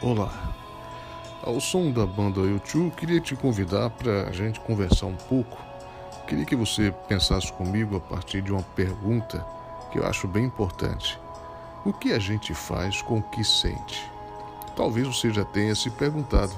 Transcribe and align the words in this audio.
Olá. 0.00 0.30
Ao 1.42 1.58
som 1.58 1.90
da 1.90 2.06
banda 2.06 2.38
YouTube, 2.38 2.94
queria 2.94 3.20
te 3.20 3.34
convidar 3.34 3.90
para 3.90 4.28
a 4.28 4.32
gente 4.32 4.60
conversar 4.60 5.06
um 5.06 5.16
pouco. 5.16 5.58
Queria 6.24 6.44
que 6.44 6.54
você 6.54 6.94
pensasse 7.08 7.52
comigo 7.52 7.96
a 7.96 8.00
partir 8.00 8.40
de 8.40 8.52
uma 8.52 8.62
pergunta 8.62 9.44
que 9.90 9.98
eu 9.98 10.06
acho 10.06 10.28
bem 10.28 10.44
importante. 10.44 11.18
O 11.84 11.92
que 11.92 12.12
a 12.12 12.18
gente 12.20 12.54
faz 12.54 13.02
com 13.02 13.18
o 13.18 13.22
que 13.22 13.42
sente? 13.42 14.08
Talvez 14.76 15.04
você 15.04 15.32
já 15.32 15.44
tenha 15.44 15.74
se 15.74 15.90
perguntado. 15.90 16.54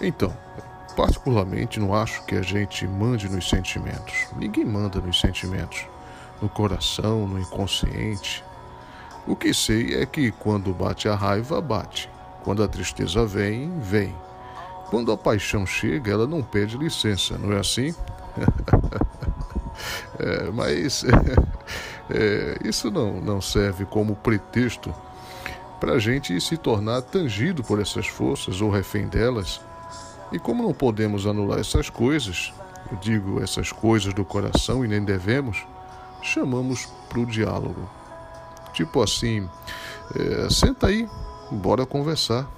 Então, 0.00 0.32
particularmente 0.94 1.80
não 1.80 1.92
acho 1.92 2.24
que 2.26 2.36
a 2.36 2.42
gente 2.42 2.86
mande 2.86 3.28
nos 3.28 3.48
sentimentos. 3.48 4.28
Ninguém 4.36 4.64
manda 4.64 5.00
nos 5.00 5.18
sentimentos. 5.18 5.84
No 6.40 6.48
coração, 6.48 7.26
no 7.26 7.40
inconsciente. 7.40 8.44
O 9.28 9.36
que 9.36 9.52
sei 9.52 9.94
é 9.94 10.06
que 10.06 10.30
quando 10.32 10.72
bate 10.72 11.06
a 11.06 11.14
raiva, 11.14 11.60
bate. 11.60 12.08
Quando 12.42 12.62
a 12.62 12.66
tristeza 12.66 13.26
vem, 13.26 13.78
vem. 13.78 14.14
Quando 14.88 15.12
a 15.12 15.18
paixão 15.18 15.66
chega, 15.66 16.10
ela 16.10 16.26
não 16.26 16.42
pede 16.42 16.78
licença, 16.78 17.36
não 17.36 17.52
é 17.52 17.60
assim? 17.60 17.94
é, 20.18 20.50
mas 20.50 21.04
é, 22.08 22.56
isso 22.64 22.90
não, 22.90 23.20
não 23.20 23.38
serve 23.38 23.84
como 23.84 24.16
pretexto 24.16 24.94
para 25.78 25.92
a 25.92 25.98
gente 25.98 26.40
se 26.40 26.56
tornar 26.56 27.02
tangido 27.02 27.62
por 27.62 27.78
essas 27.78 28.06
forças 28.06 28.62
ou 28.62 28.70
refém 28.70 29.08
delas. 29.08 29.60
E 30.32 30.38
como 30.38 30.62
não 30.62 30.72
podemos 30.72 31.26
anular 31.26 31.58
essas 31.58 31.90
coisas, 31.90 32.54
eu 32.90 32.96
digo 32.96 33.42
essas 33.42 33.72
coisas 33.72 34.14
do 34.14 34.24
coração 34.24 34.82
e 34.86 34.88
nem 34.88 35.04
devemos, 35.04 35.66
chamamos 36.22 36.86
para 37.10 37.20
o 37.20 37.26
diálogo. 37.26 37.97
Tipo 38.78 39.02
assim, 39.02 39.50
é, 40.14 40.48
senta 40.48 40.86
aí, 40.86 41.08
bora 41.50 41.84
conversar. 41.84 42.48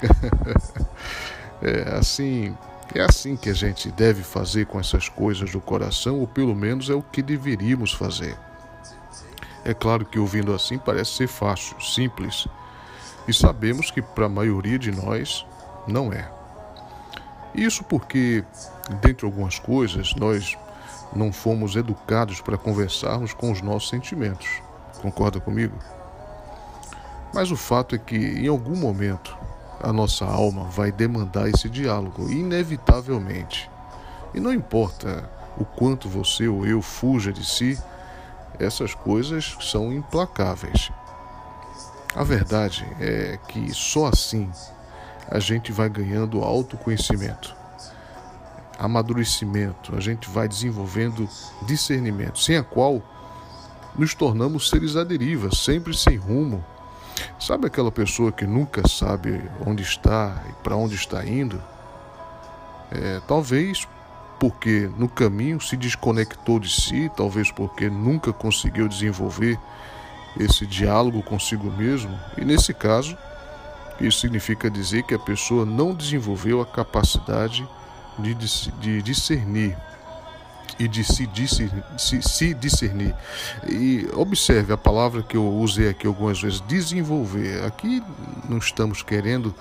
é 1.60 1.96
assim, 1.96 2.56
é 2.94 3.00
assim 3.00 3.34
que 3.34 3.50
a 3.50 3.52
gente 3.52 3.90
deve 3.90 4.22
fazer 4.22 4.66
com 4.66 4.78
essas 4.78 5.08
coisas 5.08 5.50
do 5.50 5.60
coração, 5.60 6.20
ou 6.20 6.28
pelo 6.28 6.54
menos 6.54 6.88
é 6.88 6.94
o 6.94 7.02
que 7.02 7.20
deveríamos 7.20 7.92
fazer. 7.92 8.38
É 9.64 9.74
claro 9.74 10.06
que 10.06 10.16
ouvindo 10.16 10.54
assim 10.54 10.78
parece 10.78 11.10
ser 11.10 11.26
fácil, 11.26 11.80
simples, 11.80 12.46
e 13.26 13.34
sabemos 13.34 13.90
que 13.90 14.00
para 14.00 14.26
a 14.26 14.28
maioria 14.28 14.78
de 14.78 14.92
nós 14.92 15.44
não 15.88 16.12
é. 16.12 16.30
Isso 17.52 17.82
porque, 17.82 18.44
dentre 19.02 19.26
algumas 19.26 19.58
coisas, 19.58 20.14
nós 20.14 20.56
não 21.12 21.32
fomos 21.32 21.74
educados 21.74 22.40
para 22.40 22.56
conversarmos 22.56 23.34
com 23.34 23.50
os 23.50 23.60
nossos 23.60 23.88
sentimentos. 23.88 24.62
Concorda 25.04 25.38
comigo? 25.38 25.76
Mas 27.34 27.50
o 27.50 27.56
fato 27.58 27.94
é 27.94 27.98
que, 27.98 28.16
em 28.16 28.48
algum 28.48 28.74
momento, 28.74 29.36
a 29.78 29.92
nossa 29.92 30.24
alma 30.24 30.64
vai 30.64 30.90
demandar 30.90 31.46
esse 31.46 31.68
diálogo, 31.68 32.30
inevitavelmente. 32.30 33.70
E 34.32 34.40
não 34.40 34.50
importa 34.50 35.28
o 35.58 35.64
quanto 35.66 36.08
você 36.08 36.48
ou 36.48 36.66
eu 36.66 36.80
fuja 36.80 37.30
de 37.30 37.44
si, 37.44 37.78
essas 38.58 38.94
coisas 38.94 39.58
são 39.60 39.92
implacáveis. 39.92 40.90
A 42.16 42.24
verdade 42.24 42.86
é 42.98 43.38
que 43.46 43.74
só 43.74 44.06
assim 44.06 44.50
a 45.30 45.38
gente 45.38 45.70
vai 45.70 45.90
ganhando 45.90 46.40
autoconhecimento, 46.40 47.54
amadurecimento, 48.78 49.94
a 49.94 50.00
gente 50.00 50.30
vai 50.30 50.48
desenvolvendo 50.48 51.28
discernimento, 51.66 52.38
sem 52.38 52.56
a 52.56 52.62
qual 52.64 53.02
nos 53.96 54.14
tornamos 54.14 54.68
seres 54.68 54.96
à 54.96 55.04
deriva, 55.04 55.54
sempre 55.54 55.96
sem 55.96 56.16
rumo. 56.16 56.64
Sabe 57.38 57.66
aquela 57.66 57.92
pessoa 57.92 58.32
que 58.32 58.46
nunca 58.46 58.86
sabe 58.88 59.42
onde 59.64 59.82
está 59.82 60.42
e 60.48 60.52
para 60.62 60.76
onde 60.76 60.94
está 60.94 61.24
indo? 61.24 61.62
É, 62.90 63.20
talvez 63.26 63.86
porque 64.38 64.90
no 64.98 65.08
caminho 65.08 65.60
se 65.60 65.76
desconectou 65.76 66.58
de 66.58 66.68
si, 66.68 67.10
talvez 67.16 67.50
porque 67.50 67.88
nunca 67.88 68.32
conseguiu 68.32 68.88
desenvolver 68.88 69.58
esse 70.38 70.66
diálogo 70.66 71.22
consigo 71.22 71.70
mesmo, 71.70 72.18
e 72.36 72.44
nesse 72.44 72.74
caso, 72.74 73.16
isso 74.00 74.18
significa 74.18 74.68
dizer 74.68 75.04
que 75.04 75.14
a 75.14 75.18
pessoa 75.18 75.64
não 75.64 75.94
desenvolveu 75.94 76.60
a 76.60 76.66
capacidade 76.66 77.66
de, 78.18 78.34
de 78.34 79.02
discernir 79.02 79.76
e 80.78 80.88
de 80.88 81.04
se, 81.04 81.26
discernir, 81.26 81.84
se, 81.98 82.22
se 82.22 82.54
discernir. 82.54 83.14
E 83.68 84.08
observe 84.14 84.72
a 84.72 84.76
palavra 84.76 85.22
que 85.22 85.36
eu 85.36 85.46
usei 85.46 85.88
aqui 85.88 86.06
algumas 86.06 86.40
vezes, 86.40 86.60
desenvolver. 86.62 87.64
Aqui 87.64 88.02
não 88.48 88.58
estamos 88.58 89.02
querendo 89.02 89.54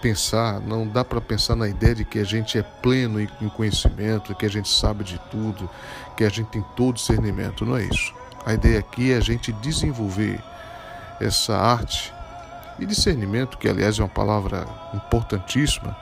pensar, 0.00 0.60
não 0.60 0.86
dá 0.86 1.04
para 1.04 1.20
pensar 1.20 1.54
na 1.54 1.68
ideia 1.68 1.94
de 1.94 2.04
que 2.04 2.18
a 2.18 2.24
gente 2.24 2.58
é 2.58 2.62
pleno 2.62 3.20
em 3.20 3.48
conhecimento, 3.50 4.34
que 4.34 4.46
a 4.46 4.50
gente 4.50 4.68
sabe 4.68 5.04
de 5.04 5.18
tudo, 5.30 5.68
que 6.16 6.24
a 6.24 6.28
gente 6.28 6.48
tem 6.48 6.64
todo 6.76 6.94
discernimento. 6.94 7.64
Não 7.64 7.76
é 7.76 7.84
isso. 7.84 8.14
A 8.46 8.54
ideia 8.54 8.78
aqui 8.78 9.12
é 9.12 9.16
a 9.16 9.20
gente 9.20 9.52
desenvolver 9.52 10.40
essa 11.20 11.56
arte 11.56 12.12
e 12.78 12.86
discernimento, 12.86 13.58
que 13.58 13.68
aliás 13.68 13.98
é 13.98 14.02
uma 14.02 14.08
palavra 14.08 14.66
importantíssima 14.94 15.94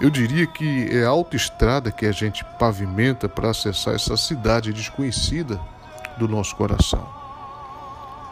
eu 0.00 0.08
diria 0.08 0.46
que 0.46 0.88
é 0.90 1.04
a 1.04 1.10
autoestrada 1.10 1.92
que 1.92 2.06
a 2.06 2.12
gente 2.12 2.42
pavimenta 2.58 3.28
para 3.28 3.50
acessar 3.50 3.94
essa 3.94 4.16
cidade 4.16 4.72
desconhecida 4.72 5.60
do 6.16 6.26
nosso 6.26 6.56
coração. 6.56 7.06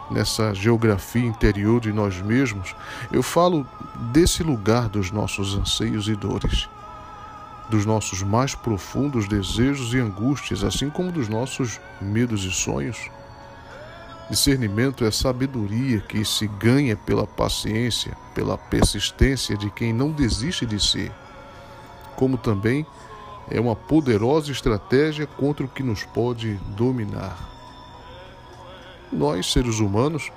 Nessa 0.09 0.51
geografia 0.55 1.23
interior 1.23 1.79
de 1.79 1.93
nós 1.93 2.19
mesmos, 2.19 2.75
eu 3.11 3.21
falo 3.21 3.67
desse 4.11 4.41
lugar 4.41 4.89
dos 4.89 5.11
nossos 5.11 5.55
anseios 5.55 6.07
e 6.07 6.15
dores, 6.15 6.67
dos 7.69 7.85
nossos 7.85 8.23
mais 8.23 8.55
profundos 8.55 9.27
desejos 9.27 9.93
e 9.93 9.99
angústias, 9.99 10.63
assim 10.63 10.89
como 10.89 11.11
dos 11.11 11.29
nossos 11.29 11.79
medos 12.01 12.43
e 12.45 12.51
sonhos. 12.51 13.11
Discernimento 14.27 15.05
é 15.05 15.11
sabedoria 15.11 15.99
que 15.99 16.25
se 16.25 16.47
ganha 16.47 16.95
pela 16.95 17.27
paciência, 17.27 18.17
pela 18.33 18.57
persistência 18.57 19.55
de 19.55 19.69
quem 19.69 19.93
não 19.93 20.11
desiste 20.11 20.65
de 20.65 20.79
si 20.79 21.11
como 22.19 22.37
também 22.37 22.85
é 23.49 23.61
uma 23.61 23.77
poderosa 23.77 24.51
estratégia 24.51 25.25
contra 25.25 25.65
o 25.65 25.69
que 25.69 25.81
nos 25.81 26.03
pode 26.03 26.55
dominar. 26.75 27.49
Nós, 29.09 29.49
seres 29.49 29.79
humanos, 29.79 30.29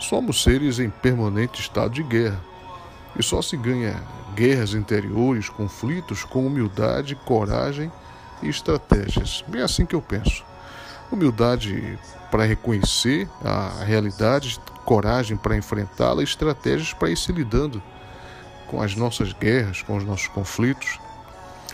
somos 0.00 0.42
seres 0.42 0.78
em 0.78 0.88
permanente 0.88 1.60
estado 1.60 1.90
de 1.90 2.02
guerra. 2.02 2.40
E 3.18 3.22
só 3.22 3.42
se 3.42 3.54
ganha 3.54 4.02
guerras 4.34 4.72
interiores, 4.72 5.50
conflitos, 5.50 6.24
com 6.24 6.46
humildade, 6.46 7.14
coragem 7.14 7.92
e 8.42 8.48
estratégias. 8.48 9.44
Bem 9.46 9.60
assim 9.60 9.84
que 9.84 9.94
eu 9.94 10.00
penso. 10.00 10.42
Humildade 11.12 11.98
para 12.30 12.44
reconhecer 12.44 13.28
a 13.44 13.84
realidade, 13.84 14.58
coragem 14.86 15.36
para 15.36 15.56
enfrentá-la, 15.56 16.22
estratégias 16.22 16.94
para 16.94 17.10
ir 17.10 17.16
se 17.16 17.30
lidando 17.30 17.82
com 18.66 18.80
as 18.82 18.96
nossas 18.96 19.34
guerras, 19.34 19.82
com 19.82 19.96
os 19.96 20.04
nossos 20.04 20.28
conflitos 20.28 20.98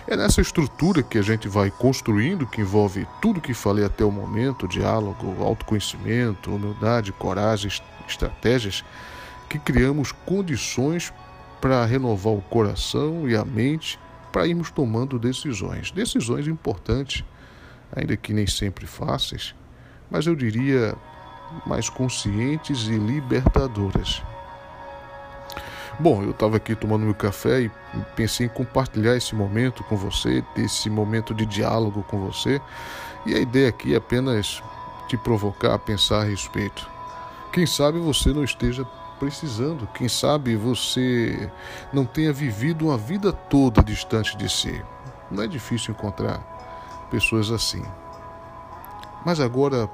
é 0.06 0.16
nessa 0.16 0.40
estrutura 0.40 1.02
que 1.02 1.16
a 1.16 1.22
gente 1.22 1.48
vai 1.48 1.70
construindo, 1.70 2.46
que 2.46 2.60
envolve 2.60 3.06
tudo 3.20 3.40
que 3.40 3.54
falei 3.54 3.84
até 3.84 4.04
o 4.04 4.10
momento: 4.10 4.66
diálogo, 4.66 5.42
autoconhecimento, 5.42 6.54
humildade, 6.54 7.12
coragem, 7.12 7.70
estratégias, 8.08 8.84
que 9.48 9.58
criamos 9.58 10.12
condições 10.12 11.12
para 11.60 11.84
renovar 11.84 12.32
o 12.32 12.42
coração 12.42 13.28
e 13.28 13.36
a 13.36 13.44
mente 13.44 13.98
para 14.32 14.46
irmos 14.46 14.70
tomando 14.70 15.18
decisões. 15.18 15.92
Decisões 15.92 16.48
importantes, 16.48 17.24
ainda 17.94 18.16
que 18.16 18.32
nem 18.32 18.46
sempre 18.46 18.86
fáceis, 18.86 19.54
mas 20.10 20.26
eu 20.26 20.34
diria 20.34 20.96
mais 21.66 21.88
conscientes 21.88 22.88
e 22.88 22.96
libertadoras. 22.96 24.22
Bom, 26.00 26.22
eu 26.22 26.30
estava 26.30 26.56
aqui 26.56 26.74
tomando 26.74 27.04
meu 27.04 27.14
café 27.14 27.60
e 27.60 27.70
pensei 28.16 28.46
em 28.46 28.48
compartilhar 28.48 29.14
esse 29.14 29.34
momento 29.34 29.84
com 29.84 29.96
você, 29.96 30.42
ter 30.54 30.62
esse 30.62 30.88
momento 30.88 31.34
de 31.34 31.44
diálogo 31.44 32.02
com 32.04 32.18
você. 32.18 32.60
E 33.26 33.34
a 33.34 33.38
ideia 33.38 33.68
aqui 33.68 33.94
é 33.94 33.98
apenas 33.98 34.62
te 35.06 35.16
provocar 35.16 35.74
a 35.74 35.78
pensar 35.78 36.22
a 36.22 36.24
respeito. 36.24 36.88
Quem 37.52 37.66
sabe 37.66 37.98
você 37.98 38.32
não 38.32 38.42
esteja 38.42 38.84
precisando, 39.20 39.86
quem 39.94 40.08
sabe 40.08 40.56
você 40.56 41.50
não 41.92 42.04
tenha 42.04 42.32
vivido 42.32 42.86
uma 42.86 42.96
vida 42.96 43.32
toda 43.32 43.82
distante 43.82 44.36
de 44.36 44.48
si. 44.48 44.82
Não 45.30 45.44
é 45.44 45.46
difícil 45.46 45.92
encontrar 45.92 46.40
pessoas 47.10 47.50
assim. 47.50 47.84
Mas 49.24 49.38
agora, 49.38 49.88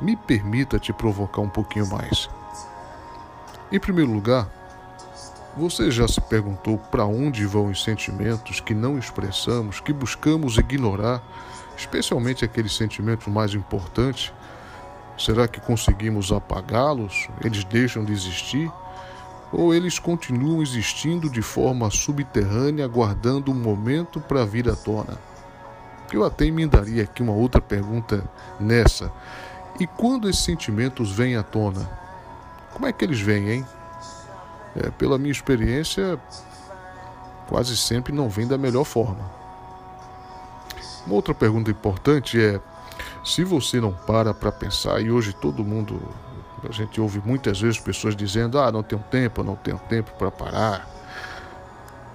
me 0.00 0.16
permita 0.16 0.78
te 0.78 0.92
provocar 0.92 1.40
um 1.40 1.48
pouquinho 1.48 1.88
mais. 1.88 2.28
Em 3.72 3.80
primeiro 3.80 4.12
lugar, 4.12 4.48
você 5.56 5.90
já 5.90 6.06
se 6.08 6.20
perguntou 6.20 6.78
para 6.78 7.04
onde 7.04 7.46
vão 7.46 7.66
os 7.66 7.82
sentimentos 7.82 8.60
que 8.60 8.74
não 8.74 8.98
expressamos, 8.98 9.80
que 9.80 9.92
buscamos 9.92 10.58
ignorar, 10.58 11.22
especialmente 11.76 12.44
aqueles 12.44 12.74
sentimentos 12.76 13.26
mais 13.28 13.54
importantes? 13.54 14.32
Será 15.18 15.46
que 15.46 15.60
conseguimos 15.60 16.32
apagá-los? 16.32 17.28
Eles 17.42 17.64
deixam 17.64 18.04
de 18.04 18.12
existir? 18.12 18.70
ou 19.54 19.72
eles 19.72 20.00
continuam 20.00 20.60
existindo 20.60 21.30
de 21.30 21.40
forma 21.40 21.88
subterrânea, 21.88 22.84
aguardando 22.84 23.52
um 23.52 23.54
momento 23.54 24.20
para 24.20 24.44
vir 24.44 24.68
à 24.68 24.74
tona? 24.74 25.16
Eu 26.12 26.24
até 26.24 26.46
emendaria 26.46 27.04
aqui 27.04 27.22
uma 27.22 27.32
outra 27.32 27.60
pergunta 27.60 28.28
nessa. 28.58 29.12
E 29.78 29.86
quando 29.86 30.28
esses 30.28 30.42
sentimentos 30.42 31.12
vêm 31.12 31.36
à 31.36 31.42
tona? 31.42 31.88
Como 32.72 32.86
é 32.86 32.92
que 32.92 33.04
eles 33.04 33.20
vêm, 33.20 33.48
hein? 33.48 33.66
É, 34.76 34.90
pela 34.90 35.18
minha 35.18 35.32
experiência, 35.32 36.18
quase 37.48 37.76
sempre 37.76 38.12
não 38.12 38.28
vem 38.28 38.46
da 38.46 38.58
melhor 38.58 38.84
forma. 38.84 39.30
Uma 41.06 41.16
outra 41.16 41.34
pergunta 41.34 41.70
importante 41.70 42.40
é: 42.40 42.60
se 43.24 43.44
você 43.44 43.80
não 43.80 43.92
para 43.92 44.34
para 44.34 44.50
pensar, 44.50 45.00
e 45.00 45.10
hoje 45.10 45.32
todo 45.32 45.64
mundo 45.64 46.00
a 46.68 46.72
gente 46.72 47.00
ouve 47.00 47.20
muitas 47.24 47.60
vezes 47.60 47.78
pessoas 47.78 48.16
dizendo: 48.16 48.58
ah, 48.58 48.72
não 48.72 48.82
tenho 48.82 49.02
tempo, 49.10 49.42
não 49.42 49.56
tenho 49.56 49.78
tempo 49.78 50.12
para 50.18 50.30
parar. 50.30 50.88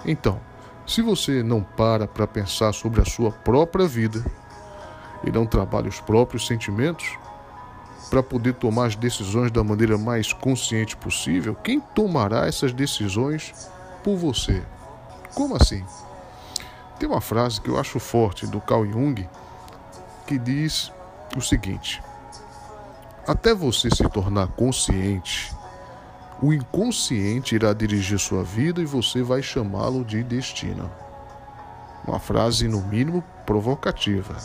Então, 0.06 0.40
se 0.86 1.02
você 1.02 1.44
não 1.44 1.62
para 1.62 2.08
para 2.08 2.26
pensar 2.26 2.74
sobre 2.74 3.02
a 3.02 3.06
sua 3.06 3.32
própria 3.32 3.88
vida 3.88 4.24
e 5.24 5.32
não 5.32 5.46
trabalha 5.46 5.88
os 5.88 6.00
próprios 6.00 6.48
sentimentos, 6.48 7.18
para 8.10 8.24
poder 8.24 8.54
tomar 8.56 8.88
as 8.88 8.96
decisões 8.96 9.52
da 9.52 9.64
maneira 9.64 9.98
mais 9.98 10.34
consciente 10.34 10.98
possível, 10.98 11.56
quem 11.56 11.80
tomará 11.80 12.48
essas 12.48 12.74
decisões 12.74 13.54
por 14.04 14.18
você? 14.18 14.64
Como 15.34 15.56
assim? 15.56 15.86
Tem 17.00 17.08
uma 17.08 17.22
frase 17.22 17.62
que 17.62 17.70
eu 17.70 17.80
acho 17.80 18.00
forte 18.00 18.48
do 18.48 18.60
Carl 18.60 18.86
Jung 18.86 19.28
que 20.26 20.38
diz 20.38 20.92
o 21.36 21.42
seguinte: 21.42 22.02
até 23.28 23.54
você 23.54 23.90
se 23.90 24.04
tornar 24.10 24.48
consciente, 24.48 25.56
o 26.42 26.54
inconsciente 26.54 27.56
irá 27.56 27.74
dirigir 27.74 28.18
sua 28.18 28.44
vida 28.44 28.82
e 28.82 28.86
você 28.86 29.22
vai 29.22 29.42
chamá-lo 29.42 30.04
de 30.04 30.24
destino. 30.24 30.90
Uma 32.08 32.20
frase, 32.20 32.68
no 32.68 32.82
mínimo, 32.82 33.24
provocativa. 33.46 34.36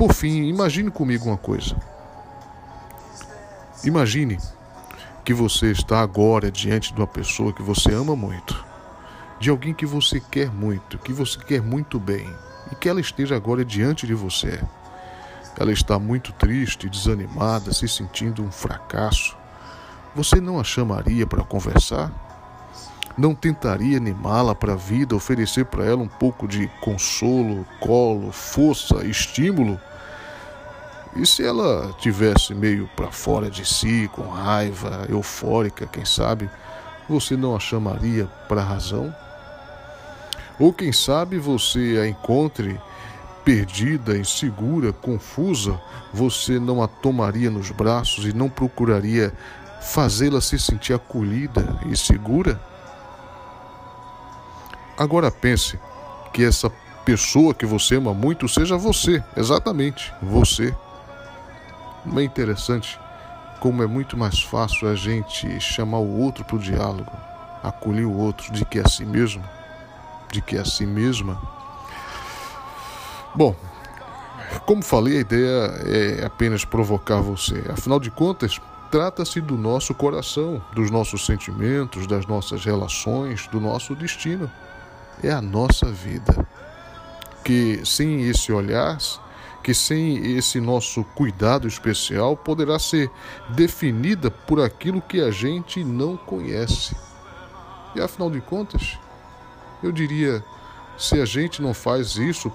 Por 0.00 0.14
fim, 0.14 0.44
imagine 0.44 0.90
comigo 0.90 1.26
uma 1.26 1.36
coisa. 1.36 1.76
Imagine 3.84 4.38
que 5.22 5.34
você 5.34 5.72
está 5.72 6.00
agora 6.00 6.50
diante 6.50 6.94
de 6.94 6.98
uma 6.98 7.06
pessoa 7.06 7.52
que 7.52 7.60
você 7.60 7.92
ama 7.92 8.16
muito, 8.16 8.64
de 9.38 9.50
alguém 9.50 9.74
que 9.74 9.84
você 9.84 10.18
quer 10.18 10.50
muito, 10.50 10.96
que 10.96 11.12
você 11.12 11.38
quer 11.38 11.60
muito 11.60 12.00
bem, 12.00 12.34
e 12.72 12.74
que 12.76 12.88
ela 12.88 12.98
esteja 12.98 13.36
agora 13.36 13.62
diante 13.62 14.06
de 14.06 14.14
você. 14.14 14.64
Ela 15.58 15.70
está 15.70 15.98
muito 15.98 16.32
triste, 16.32 16.88
desanimada, 16.88 17.70
se 17.70 17.86
sentindo 17.86 18.42
um 18.42 18.50
fracasso. 18.50 19.36
Você 20.16 20.40
não 20.40 20.58
a 20.58 20.64
chamaria 20.64 21.26
para 21.26 21.44
conversar? 21.44 22.10
Não 23.18 23.34
tentaria 23.34 23.98
animá-la 23.98 24.54
para 24.54 24.72
a 24.72 24.76
vida, 24.76 25.14
oferecer 25.14 25.66
para 25.66 25.84
ela 25.84 26.00
um 26.00 26.08
pouco 26.08 26.48
de 26.48 26.68
consolo, 26.80 27.66
colo, 27.78 28.32
força, 28.32 29.04
estímulo? 29.04 29.78
E 31.16 31.26
se 31.26 31.44
ela 31.44 31.92
tivesse 31.98 32.54
meio 32.54 32.88
para 32.94 33.10
fora 33.10 33.50
de 33.50 33.64
si, 33.64 34.08
com 34.12 34.28
raiva, 34.28 35.06
eufórica, 35.08 35.86
quem 35.86 36.04
sabe, 36.04 36.48
você 37.08 37.36
não 37.36 37.56
a 37.56 37.60
chamaria 37.60 38.26
para 38.48 38.60
a 38.60 38.64
razão? 38.64 39.14
Ou 40.58 40.72
quem 40.72 40.92
sabe 40.92 41.38
você 41.38 41.98
a 42.00 42.06
encontre 42.06 42.78
perdida, 43.44 44.16
insegura, 44.16 44.92
confusa, 44.92 45.80
você 46.12 46.60
não 46.60 46.82
a 46.82 46.86
tomaria 46.86 47.50
nos 47.50 47.70
braços 47.70 48.24
e 48.26 48.32
não 48.32 48.48
procuraria 48.48 49.32
fazê-la 49.80 50.40
se 50.40 50.58
sentir 50.58 50.92
acolhida 50.92 51.80
e 51.90 51.96
segura? 51.96 52.60
Agora 54.96 55.30
pense 55.30 55.78
que 56.32 56.44
essa 56.44 56.70
pessoa 57.04 57.54
que 57.54 57.66
você 57.66 57.96
ama 57.96 58.14
muito 58.14 58.46
seja 58.46 58.76
você, 58.76 59.24
exatamente 59.36 60.12
você. 60.22 60.72
É 62.16 62.22
interessante 62.22 62.98
como 63.60 63.82
é 63.82 63.86
muito 63.86 64.16
mais 64.16 64.40
fácil 64.40 64.88
a 64.88 64.94
gente 64.94 65.60
chamar 65.60 65.98
o 65.98 66.18
outro 66.20 66.44
para 66.44 66.56
o 66.56 66.58
diálogo, 66.58 67.12
acolher 67.62 68.06
o 68.06 68.16
outro 68.16 68.52
de 68.52 68.64
que 68.64 68.78
é 68.78 68.82
a 68.82 68.88
si 68.88 69.04
mesmo, 69.04 69.44
de 70.32 70.40
que 70.40 70.56
é 70.56 70.60
a 70.60 70.64
si 70.64 70.86
mesma 70.86 71.38
Bom, 73.32 73.54
como 74.66 74.82
falei, 74.82 75.18
a 75.18 75.20
ideia 75.20 75.66
é 75.86 76.24
apenas 76.24 76.64
provocar 76.64 77.20
você. 77.20 77.62
Afinal 77.70 78.00
de 78.00 78.10
contas, 78.10 78.60
trata-se 78.90 79.40
do 79.40 79.56
nosso 79.56 79.94
coração, 79.94 80.60
dos 80.74 80.90
nossos 80.90 81.24
sentimentos, 81.24 82.08
das 82.08 82.26
nossas 82.26 82.64
relações, 82.64 83.46
do 83.46 83.60
nosso 83.60 83.94
destino. 83.94 84.50
É 85.22 85.30
a 85.30 85.40
nossa 85.40 85.86
vida. 85.86 86.44
Que 87.44 87.82
sem 87.86 88.28
esse 88.28 88.52
olhar, 88.52 88.98
que 89.62 89.74
sem 89.74 90.36
esse 90.36 90.60
nosso 90.60 91.04
cuidado 91.04 91.68
especial, 91.68 92.36
poderá 92.36 92.78
ser 92.78 93.10
definida 93.50 94.30
por 94.30 94.60
aquilo 94.60 95.02
que 95.02 95.20
a 95.20 95.30
gente 95.30 95.84
não 95.84 96.16
conhece. 96.16 96.96
E 97.94 98.00
afinal 98.00 98.30
de 98.30 98.40
contas, 98.40 98.98
eu 99.82 99.92
diria, 99.92 100.44
se 100.96 101.20
a 101.20 101.24
gente 101.24 101.60
não 101.60 101.74
faz 101.74 102.16
isso 102.16 102.50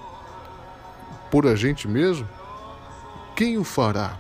por 1.30 1.46
a 1.46 1.56
gente 1.56 1.88
mesmo, 1.88 2.28
quem 3.36 3.58
o 3.58 3.64
fará? 3.64 4.18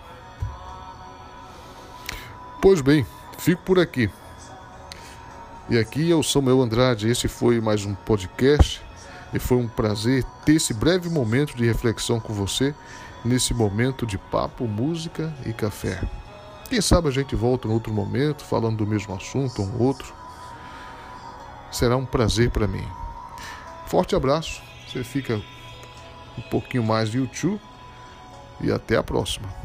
Pois 2.62 2.81
bem, 2.81 3.06
fico 3.38 3.62
por 3.64 3.80
aqui. 3.80 4.10
E 5.70 5.80
aqui 5.80 6.10
eu 6.10 6.22
sou 6.22 6.42
meu 6.42 6.62
Andrade. 6.62 7.10
Esse 7.10 7.28
foi 7.28 7.60
mais 7.60 7.86
um 7.86 7.96
podcast 7.96 8.85
e 9.36 9.40
foi 9.40 9.58
um 9.58 9.68
prazer 9.68 10.24
ter 10.46 10.54
esse 10.56 10.74
breve 10.74 11.10
momento 11.10 11.58
de 11.58 11.66
reflexão 11.66 12.22
com 12.22 12.34
você 12.34 12.74
nesse 13.24 13.54
momento 13.54 14.06
de 14.06 14.18
papo, 14.18 14.66
música 14.66 15.36
e 15.46 15.52
café. 15.52 16.02
Quem 16.70 16.80
sabe 16.80 17.10
a 17.10 17.12
gente 17.12 17.36
volta 17.36 17.68
em 17.68 17.72
outro 17.72 17.94
momento 17.94 18.46
falando 18.46 18.78
do 18.78 18.88
mesmo 18.88 19.14
assunto 19.14 19.62
ou 19.62 19.68
um 19.68 19.84
outro. 19.84 20.14
Será 21.70 21.98
um 21.98 22.06
prazer 22.06 22.50
para 22.50 22.66
mim. 22.66 22.88
Forte 23.88 24.16
abraço. 24.16 24.64
Você 24.88 25.04
fica 25.04 25.42
um 26.38 26.42
pouquinho 26.44 26.84
mais 26.84 27.10
de 27.10 27.18
YouTube 27.18 27.59
e 28.62 28.71
até 28.71 28.95
a 28.95 29.04
próxima. 29.04 29.65